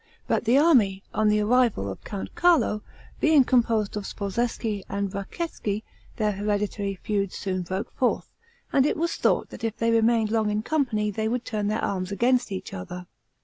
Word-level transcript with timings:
But 0.25 0.45
the 0.45 0.57
army, 0.57 1.03
on 1.13 1.27
the 1.29 1.41
arrival 1.41 1.87
of 1.87 2.03
Count 2.03 2.33
Carlo, 2.33 2.81
being 3.19 3.43
composed 3.43 3.95
of 3.95 4.07
Sforzeschi 4.07 4.83
and 4.89 5.11
Bracceschi, 5.11 5.83
their 6.15 6.31
hereditary 6.31 6.95
feuds 6.95 7.35
soon 7.35 7.61
broke 7.61 7.91
forth, 7.95 8.27
and 8.73 8.87
it 8.87 8.97
was 8.97 9.13
thought 9.13 9.51
that 9.51 9.63
if 9.63 9.77
they 9.77 9.91
remained 9.91 10.31
long 10.31 10.49
in 10.49 10.63
company, 10.63 11.11
they 11.11 11.27
would 11.27 11.45
turn 11.45 11.67
their 11.67 11.83
arms 11.83 12.11
against 12.11 12.51
each 12.51 12.73
other. 12.73 13.05